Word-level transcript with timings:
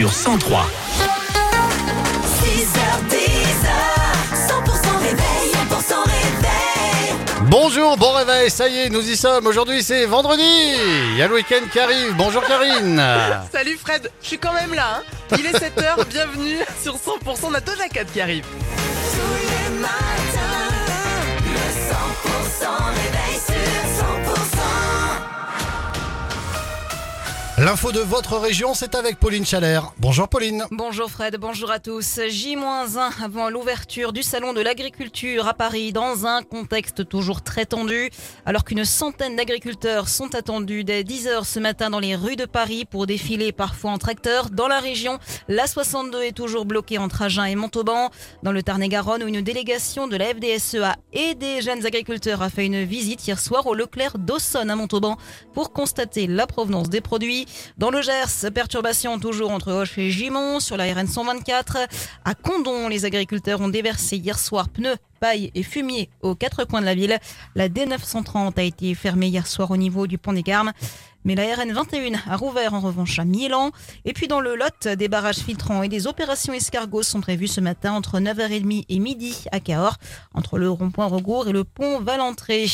sur 0.00 0.12
103. 0.14 0.64
100% 4.32 5.02
réveil, 5.02 5.52
100% 5.52 6.04
réveil. 6.06 7.14
Bonjour, 7.42 7.98
bon 7.98 8.12
réveil, 8.12 8.48
ça 8.50 8.68
y 8.68 8.78
est, 8.78 8.88
nous 8.88 9.06
y 9.06 9.14
sommes. 9.14 9.46
Aujourd'hui 9.46 9.82
c'est 9.82 10.06
vendredi. 10.06 10.42
Il 11.10 11.18
y 11.18 11.22
a 11.22 11.28
le 11.28 11.34
week-end 11.34 11.60
qui 11.70 11.78
arrive. 11.78 12.14
Bonjour 12.16 12.42
Karine. 12.44 12.96
Salut 13.52 13.76
Fred, 13.76 14.10
je 14.22 14.28
suis 14.28 14.38
quand 14.38 14.54
même 14.54 14.72
là. 14.72 15.00
hein. 15.00 15.36
Il 15.38 15.44
est 15.44 15.52
7h, 15.52 16.06
bienvenue 16.08 16.60
sur 16.82 16.94
100%. 16.94 16.98
On 17.42 17.52
a 17.52 17.60
Cat 17.60 18.04
qui 18.10 18.22
arrive. 18.22 18.44
Tous 18.46 19.18
les 19.36 19.80
matins, 19.80 20.70
le 21.44 21.58
100% 21.90 22.68
réveil 22.88 23.38
sur 23.94 23.99
L'info 27.62 27.92
de 27.92 28.00
votre 28.00 28.38
région, 28.38 28.72
c'est 28.72 28.94
avec 28.94 29.18
Pauline 29.18 29.44
Chalère. 29.44 29.92
Bonjour 29.98 30.30
Pauline. 30.30 30.64
Bonjour 30.70 31.10
Fred, 31.10 31.36
bonjour 31.38 31.70
à 31.70 31.78
tous. 31.78 32.18
J-1 32.26 33.22
avant 33.22 33.50
l'ouverture 33.50 34.14
du 34.14 34.22
salon 34.22 34.54
de 34.54 34.62
l'agriculture 34.62 35.46
à 35.46 35.52
Paris 35.52 35.92
dans 35.92 36.24
un 36.24 36.40
contexte 36.42 37.06
toujours 37.06 37.42
très 37.42 37.66
tendu. 37.66 38.08
Alors 38.46 38.64
qu'une 38.64 38.86
centaine 38.86 39.36
d'agriculteurs 39.36 40.08
sont 40.08 40.34
attendus 40.34 40.84
dès 40.84 41.02
10h 41.02 41.44
ce 41.44 41.60
matin 41.60 41.90
dans 41.90 41.98
les 41.98 42.16
rues 42.16 42.36
de 42.36 42.46
Paris 42.46 42.86
pour 42.86 43.06
défiler 43.06 43.52
parfois 43.52 43.90
en 43.90 43.98
tracteur. 43.98 44.48
Dans 44.48 44.66
la 44.66 44.80
région, 44.80 45.18
la 45.46 45.66
62 45.66 46.22
est 46.22 46.32
toujours 46.32 46.64
bloquée 46.64 46.96
entre 46.96 47.20
Agen 47.20 47.44
et 47.44 47.56
Montauban. 47.56 48.08
Dans 48.42 48.52
le 48.52 48.62
Tarn-et-Garonne 48.62 49.22
où 49.22 49.28
une 49.28 49.42
délégation 49.42 50.08
de 50.08 50.16
la 50.16 50.32
FDSEA 50.32 50.96
et 51.12 51.34
des 51.34 51.60
jeunes 51.60 51.84
agriculteurs 51.84 52.40
a 52.40 52.48
fait 52.48 52.64
une 52.64 52.84
visite 52.84 53.26
hier 53.26 53.38
soir 53.38 53.66
au 53.66 53.74
Leclerc 53.74 54.16
d'Aussonne 54.16 54.70
à 54.70 54.76
Montauban 54.76 55.18
pour 55.52 55.74
constater 55.74 56.26
la 56.26 56.46
provenance 56.46 56.88
des 56.88 57.02
produits. 57.02 57.48
Dans 57.78 57.90
le 57.90 58.02
Gers, 58.02 58.50
perturbations 58.54 59.18
toujours 59.18 59.50
entre 59.50 59.72
Hoche 59.72 59.98
et 59.98 60.10
Gimont 60.10 60.60
sur 60.60 60.76
la 60.76 60.92
RN 60.92 61.06
124. 61.06 61.78
À 62.24 62.34
Condon, 62.34 62.88
les 62.88 63.04
agriculteurs 63.04 63.60
ont 63.60 63.68
déversé 63.68 64.16
hier 64.16 64.38
soir 64.38 64.68
pneus, 64.68 64.96
paille 65.20 65.50
et 65.54 65.62
fumier 65.62 66.10
aux 66.22 66.34
quatre 66.34 66.64
coins 66.64 66.80
de 66.80 66.86
la 66.86 66.94
ville. 66.94 67.18
La 67.54 67.68
D930 67.68 68.58
a 68.58 68.62
été 68.62 68.94
fermée 68.94 69.28
hier 69.28 69.46
soir 69.46 69.70
au 69.70 69.76
niveau 69.76 70.06
du 70.06 70.18
pont 70.18 70.32
des 70.32 70.42
Carmes. 70.42 70.72
Mais 71.24 71.34
la 71.34 71.54
RN 71.54 71.72
21 71.72 72.18
a 72.28 72.36
rouvert 72.36 72.74
en 72.74 72.80
revanche 72.80 73.18
à 73.18 73.24
Milan. 73.24 73.70
Et 74.04 74.12
puis 74.12 74.28
dans 74.28 74.40
le 74.40 74.56
Lot, 74.56 74.88
des 74.88 75.08
barrages 75.08 75.38
filtrants 75.38 75.82
et 75.82 75.88
des 75.88 76.06
opérations 76.06 76.52
escargots 76.52 77.02
sont 77.02 77.20
prévues 77.20 77.48
ce 77.48 77.60
matin 77.60 77.92
entre 77.92 78.18
9h30 78.18 78.86
et 78.88 78.98
midi 78.98 79.44
à 79.52 79.60
Cahors, 79.60 79.96
entre 80.34 80.58
le 80.58 80.70
rond-point 80.70 81.06
Regour 81.06 81.48
et 81.48 81.52
le 81.52 81.64
pont 81.64 82.00
Valentré. 82.00 82.66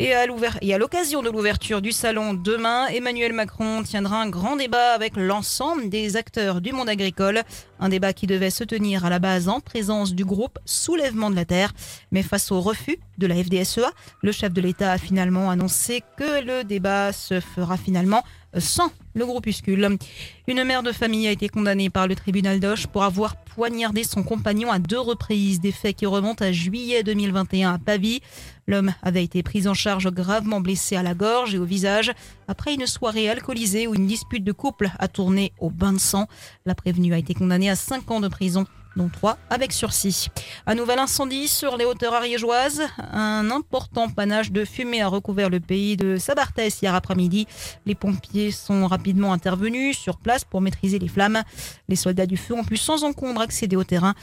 Et 0.00 0.14
à, 0.14 0.26
l'occasion 0.26 1.22
de 1.22 1.30
l'ouverture 1.30 1.82
du 1.82 1.90
salon 1.90 2.32
demain, 2.32 2.86
Emmanuel 2.86 3.32
Macron 3.32 3.82
tiendra 3.82 4.22
un 4.22 4.28
grand 4.28 4.54
débat 4.54 4.92
avec 4.92 5.16
l'ensemble 5.16 5.88
des 5.88 6.16
acteurs 6.16 6.60
du 6.60 6.72
monde 6.72 6.88
agricole. 6.88 7.42
Un 7.80 7.88
débat 7.88 8.12
qui 8.12 8.28
devait 8.28 8.50
se 8.50 8.62
tenir 8.62 9.04
à 9.04 9.10
la 9.10 9.18
base 9.18 9.48
en 9.48 9.58
présence 9.58 10.14
du 10.14 10.24
groupe 10.24 10.58
Soulèvement 10.64 11.30
de 11.30 11.36
la 11.36 11.44
Terre. 11.44 11.72
Mais 12.12 12.22
face 12.22 12.52
au 12.52 12.60
refus 12.60 12.98
de 13.18 13.26
la 13.26 13.34
FDSEA, 13.42 13.90
le 14.22 14.30
chef 14.30 14.52
de 14.52 14.60
l'État 14.60 14.92
a 14.92 14.98
finalement 14.98 15.50
annoncé 15.50 16.04
que 16.16 16.44
le 16.44 16.62
débat 16.62 17.12
se 17.12 17.40
fera 17.40 17.67
finalement 17.76 18.22
sans 18.56 18.90
le 19.14 19.26
groupuscule. 19.26 19.98
Une 20.46 20.64
mère 20.64 20.82
de 20.82 20.92
famille 20.92 21.26
a 21.26 21.30
été 21.30 21.48
condamnée 21.48 21.90
par 21.90 22.06
le 22.06 22.14
tribunal 22.14 22.60
d'Auch 22.60 22.86
pour 22.86 23.02
avoir 23.04 23.36
poignardé 23.36 24.04
son 24.04 24.22
compagnon 24.22 24.70
à 24.70 24.78
deux 24.78 24.98
reprises, 24.98 25.60
des 25.60 25.72
faits 25.72 25.96
qui 25.96 26.06
remontent 26.06 26.44
à 26.44 26.52
juillet 26.52 27.02
2021 27.02 27.74
à 27.74 27.78
Pavie. 27.78 28.20
L'homme 28.66 28.94
avait 29.02 29.24
été 29.24 29.42
pris 29.42 29.66
en 29.66 29.74
charge 29.74 30.10
gravement 30.10 30.60
blessé 30.60 30.96
à 30.96 31.02
la 31.02 31.14
gorge 31.14 31.54
et 31.54 31.58
au 31.58 31.64
visage 31.64 32.12
après 32.46 32.74
une 32.74 32.86
soirée 32.86 33.28
alcoolisée 33.28 33.86
où 33.86 33.94
une 33.94 34.06
dispute 34.06 34.44
de 34.44 34.52
couple 34.52 34.90
a 34.98 35.08
tourné 35.08 35.52
au 35.58 35.70
bain 35.70 35.92
de 35.92 35.98
sang. 35.98 36.26
La 36.64 36.74
prévenue 36.74 37.12
a 37.12 37.18
été 37.18 37.34
condamnée 37.34 37.70
à 37.70 37.76
5 37.76 38.10
ans 38.10 38.20
de 38.20 38.28
prison 38.28 38.66
dont 38.98 39.08
3 39.08 39.38
avec 39.48 39.72
sursis. 39.72 40.28
Un 40.66 40.74
nouvel 40.74 40.98
incendie 40.98 41.48
sur 41.48 41.78
les 41.78 41.86
hauteurs 41.86 42.12
ariégeoises. 42.12 42.82
Un 42.98 43.50
important 43.50 44.10
panache 44.10 44.52
de 44.52 44.66
fumée 44.66 45.00
a 45.00 45.08
recouvert 45.08 45.48
le 45.48 45.60
pays 45.60 45.96
de 45.96 46.18
Sabartès 46.18 46.82
hier 46.82 46.94
après-midi. 46.94 47.46
Les 47.86 47.94
pompiers 47.94 48.50
sont 48.50 48.86
rapidement 48.86 49.32
intervenus 49.32 49.96
sur 49.96 50.18
place 50.18 50.44
pour 50.44 50.60
maîtriser 50.60 50.98
les 50.98 51.08
flammes. 51.08 51.42
Les 51.88 51.96
soldats 51.96 52.26
du 52.26 52.36
feu 52.36 52.54
ont 52.54 52.64
pu 52.64 52.76
sans 52.76 53.04
encombre 53.04 53.40
accéder 53.40 53.76
au 53.76 53.84
terrain 53.84 54.14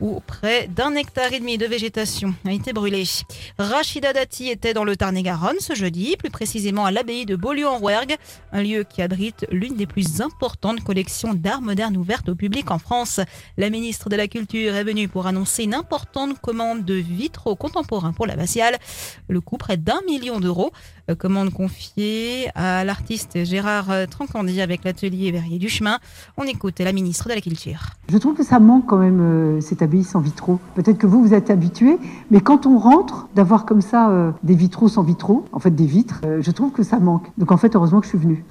où 0.00 0.20
près 0.26 0.66
d'un 0.68 0.94
hectare 0.94 1.32
et 1.32 1.40
demi 1.40 1.58
de 1.58 1.66
végétation 1.66 2.34
a 2.46 2.52
été 2.52 2.72
brûlée. 2.72 3.04
Rachida 3.58 4.12
Dati 4.12 4.48
était 4.48 4.74
dans 4.74 4.84
le 4.84 4.96
Tarn-et-Garonne 4.96 5.60
ce 5.60 5.74
jeudi, 5.74 6.16
plus 6.16 6.30
précisément 6.30 6.84
à 6.84 6.90
l'abbaye 6.90 7.26
de 7.26 7.36
Beaulieu-en-Rouergue, 7.36 8.16
un 8.52 8.62
lieu 8.62 8.84
qui 8.84 9.02
abrite 9.02 9.46
l'une 9.50 9.76
des 9.76 9.86
plus 9.86 10.20
importantes 10.20 10.82
collections 10.82 11.34
d'art 11.34 11.60
moderne 11.60 11.96
ouvertes 11.96 12.28
au 12.28 12.34
public 12.34 12.70
en 12.70 12.78
France. 12.78 13.20
La 13.56 13.70
ministre 13.70 14.08
de 14.08 14.16
la 14.16 14.28
Culture 14.28 14.74
est 14.74 14.84
venue 14.84 15.08
pour 15.08 15.26
annoncer 15.26 15.64
une 15.64 15.74
importante 15.74 16.40
commande 16.40 16.84
de 16.84 16.94
vitraux 16.94 17.56
contemporains 17.56 18.12
pour 18.12 18.26
l'abbatiale. 18.26 18.78
Le 19.28 19.40
coût 19.40 19.58
près 19.58 19.76
d'un 19.76 20.00
million 20.06 20.40
d'euros. 20.40 20.72
Euh, 21.10 21.14
Commande 21.14 21.52
confiée 21.52 22.48
à 22.54 22.84
l'artiste 22.84 23.44
Gérard 23.44 23.90
euh, 23.90 24.06
Trancandi 24.06 24.60
avec 24.60 24.84
l'atelier 24.84 25.30
Verrier 25.30 25.58
du 25.58 25.68
Chemin. 25.68 25.98
On 26.36 26.44
écoute 26.44 26.78
la 26.80 26.92
ministre 26.92 27.28
de 27.28 27.34
la 27.34 27.40
Culture. 27.40 27.80
Je 28.08 28.16
trouve 28.18 28.34
que 28.34 28.42
ça 28.42 28.58
manque 28.58 28.86
quand 28.86 28.98
même 28.98 29.20
euh, 29.20 29.60
cette 29.60 29.82
abbaye 29.82 30.04
sans 30.04 30.20
vitraux. 30.20 30.58
Peut-être 30.74 30.98
que 30.98 31.06
vous, 31.06 31.22
vous 31.22 31.34
êtes 31.34 31.50
habitués, 31.50 31.98
mais 32.30 32.40
quand 32.40 32.66
on 32.66 32.78
rentre, 32.78 33.28
d'avoir 33.34 33.66
comme 33.66 33.80
ça 33.82 34.10
euh, 34.10 34.30
des 34.42 34.54
vitraux 34.54 34.88
sans 34.88 35.02
vitraux, 35.02 35.44
en 35.52 35.58
fait 35.58 35.70
des 35.70 35.86
vitres, 35.86 36.20
je 36.40 36.50
trouve 36.50 36.72
que 36.72 36.82
ça 36.82 36.98
manque. 36.98 37.26
Donc 37.38 37.52
en 37.52 37.56
fait, 37.56 37.74
heureusement 37.74 38.00
que 38.00 38.06
je 38.06 38.10
suis 38.10 38.18
venue. 38.18 38.44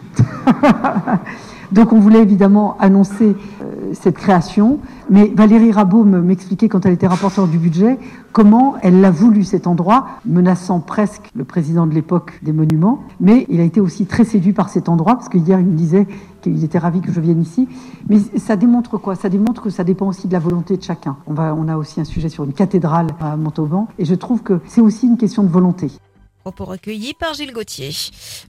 Donc 1.72 1.94
on 1.94 2.00
voulait 2.00 2.22
évidemment 2.22 2.76
annoncer 2.80 3.36
euh, 3.62 3.94
cette 3.94 4.16
création, 4.18 4.80
mais 5.10 5.32
Valérie 5.36 5.72
Rabault 5.72 6.04
me- 6.04 6.22
m'expliquait 6.22 6.68
quand 6.68 6.86
elle 6.86 6.94
était 6.94 7.08
rapporteure 7.08 7.48
du 7.48 7.58
budget 7.60 8.00
comment 8.32 8.76
elle 8.82 9.02
l'a 9.02 9.12
voulu 9.12 9.44
cet 9.44 9.68
endroit, 9.68 10.06
menaçant 10.26 10.80
presque 10.80 11.30
le 11.36 11.44
président 11.44 11.86
de 11.88 11.94
l'époque 11.94 12.40
des 12.44 12.54
monuments, 12.54 13.00
mais 13.20 13.46
il 13.50 13.60
a 13.60 13.64
été 13.64 13.82
aussi 13.82 14.06
très 14.06 14.24
séduit 14.24 14.54
par 14.54 14.70
cet 14.70 14.90
endroit, 14.90 15.16
parce 15.16 15.30
que 15.30 15.38
hier 15.38 15.60
il 15.60 15.66
me 15.66 15.76
disait 15.76 16.08
qu'il 16.42 16.64
était 16.64 16.80
ravi 16.80 17.02
que 17.02 17.12
je 17.12 17.20
vienne 17.20 17.42
ici. 17.42 17.68
Mais 18.08 18.20
ça 18.38 18.56
démontre 18.56 18.98
quoi? 18.98 19.16
Ça 19.16 19.30
démontre 19.30 19.62
que 19.62 19.70
ça 19.70 19.84
dépend 19.84 20.08
aussi 20.08 20.28
de 20.28 20.34
la 20.34 20.40
volonté 20.40 20.78
de 20.78 20.84
chacun. 20.84 21.18
On, 21.28 21.34
va, 21.34 21.56
on 21.56 21.68
a 21.68 21.76
aussi 21.78 22.00
un 22.00 22.06
sujet 22.06 22.30
sur 22.30 22.44
une 22.46 22.54
cathédrale 22.54 23.08
à 23.20 23.36
Montauban, 23.36 23.88
et 23.98 24.06
je 24.06 24.16
trouve 24.16 24.42
que 24.42 24.60
c'est 24.66 24.82
aussi 24.82 25.08
une 25.08 25.18
question 25.18 25.44
de 25.44 25.50
volonté. 25.50 25.92
Propos 26.42 26.64
recueillis 26.64 27.14
par 27.14 27.34
Gilles 27.34 27.52
Gauthier. 27.52 27.92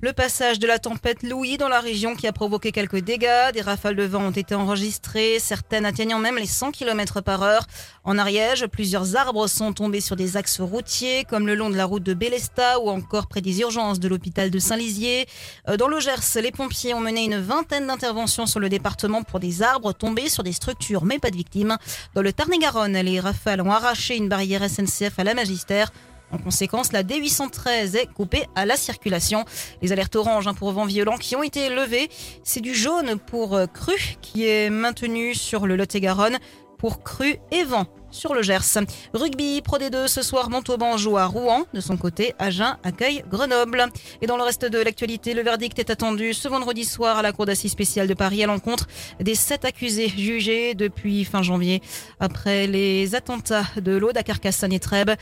Le 0.01 0.13
passage 0.13 0.61
de 0.61 0.67
la 0.69 0.79
tempête 0.79 1.25
Louis 1.25 1.57
dans 1.57 1.69
la 1.69 1.81
région 1.81 2.15
qui 2.15 2.29
a 2.29 2.33
provoqué 2.33 2.71
quelques 2.71 3.01
dégâts. 3.01 3.51
Des 3.53 3.63
rafales 3.63 3.97
de 3.97 4.05
vent 4.05 4.23
ont 4.23 4.31
été 4.31 4.55
enregistrées, 4.55 5.39
certaines 5.41 5.85
atteignant 5.85 6.21
même 6.21 6.37
les 6.37 6.47
100 6.47 6.71
km 6.71 7.21
par 7.21 7.43
heure. 7.43 7.67
En 8.05 8.17
Ariège, 8.17 8.69
plusieurs 8.69 9.17
arbres 9.17 9.49
sont 9.49 9.73
tombés 9.73 10.01
sur 10.01 10.15
des 10.15 10.37
axes 10.37 10.61
routiers, 10.61 11.25
comme 11.29 11.49
le 11.49 11.57
long 11.57 11.69
de 11.69 11.75
la 11.75 11.85
route 11.85 12.05
de 12.05 12.15
Bélesta 12.15 12.79
ou 12.79 12.91
encore 12.91 13.27
près 13.27 13.41
des 13.41 13.59
urgences 13.59 13.99
de 13.99 14.07
l'hôpital 14.07 14.53
de 14.53 14.59
Saint-Lizier. 14.61 15.27
Euh, 15.69 15.77
Dans 15.77 15.89
le 15.89 15.99
Gers, 15.99 16.41
les 16.41 16.53
pompiers 16.53 16.95
ont 16.95 17.01
mené 17.01 17.25
une 17.25 17.41
vingtaine 17.41 17.89
d'interventions 17.89 18.47
sur 18.47 18.61
le 18.61 18.69
département 18.69 19.25
pour 19.25 19.41
des 19.41 19.63
arbres 19.63 19.93
tombés 19.93 20.29
sur 20.29 20.45
des 20.45 20.53
structures, 20.53 21.05
mais 21.05 21.19
pas 21.19 21.31
de 21.31 21.37
victimes. 21.37 21.77
Dans 22.15 22.23
le 22.23 22.33
Tarn-et-Garonne, 22.33 22.99
les 22.99 23.19
rafales 23.19 23.61
ont 23.63 23.73
arraché 23.73 24.17
une 24.17 24.29
barrière 24.29 24.63
SNCF 24.63 25.19
à 25.19 25.25
la 25.25 25.35
Magistère. 25.35 25.91
En 26.33 26.39
conséquence, 26.39 26.93
la 26.93 27.03
D813 27.03 27.97
est 27.97 28.07
coupée 28.07 28.47
à 28.55 28.67
la 28.67 28.77
circulation. 28.77 29.45
Les 29.83 29.93
alertes 29.93 30.17
oranges 30.17 30.47
hein, 30.47 30.55
pour 30.55 30.73
vent 30.73 30.85
violent 30.85 31.17
qui 31.17 31.35
ont 31.37 31.43
été 31.43 31.69
levées. 31.69 32.09
C'est 32.45 32.61
du 32.61 32.75
jaune 32.75 33.19
pour 33.19 33.55
euh, 33.55 33.67
cru 33.67 33.95
qui 34.21 34.47
est 34.47 34.71
maintenu 34.71 35.35
sur 35.35 35.67
le 35.67 35.77
Lot-et-Garonne 35.77 36.39
pour 36.81 37.03
cru 37.03 37.37
et 37.53 37.63
vent 37.65 37.87
sur 38.11 38.35
le 38.35 38.43
Gers. 38.43 38.79
Rugby 39.15 39.61
Pro 39.63 39.79
D2 39.79 40.09
ce 40.09 40.23
soir, 40.23 40.51
Montauban 40.51 40.97
joue 40.97 41.17
à 41.17 41.27
Rouen. 41.27 41.65
De 41.75 41.81
son 41.81 41.97
côté, 41.97 42.35
Agen 42.39 42.77
accueille 42.83 43.23
Grenoble. 43.31 43.87
Et 44.21 44.27
dans 44.27 44.37
le 44.37 44.43
reste 44.43 44.65
de 44.65 44.79
l'actualité, 44.79 45.35
le 45.35 45.43
verdict 45.43 45.79
est 45.79 45.91
attendu 45.91 46.35
ce 46.35 46.49
vendredi 46.49 46.85
soir 46.85 47.19
à 47.19 47.23
la 47.23 47.33
Cour 47.33 47.47
d'assises 47.47 47.71
spéciale 47.71 48.09
de 48.09 48.15
Paris 48.15 48.43
à 48.43 48.47
l'encontre 48.47 48.89
des 49.21 49.35
sept 49.35 49.65
accusés 49.65 50.09
jugés 50.09 50.75
depuis 50.75 51.25
fin 51.25 51.43
janvier 51.43 51.83
après 52.19 52.67
les 52.67 53.15
attentats 53.15 53.67
de 53.77 53.93
l'Aude 53.97 54.17
à 54.17 54.23
Carcassonne 54.23 54.73
et 54.73 54.81
Trèbes. 54.81 55.13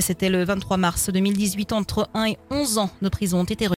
C'était 0.00 0.30
le 0.30 0.44
23 0.44 0.76
mars 0.76 1.10
2018. 1.10 1.72
Entre 1.72 2.08
1 2.14 2.24
et 2.24 2.38
11 2.50 2.78
ans 2.78 2.90
de 3.02 3.08
prison 3.08 3.40
ont 3.40 3.44
été 3.44 3.66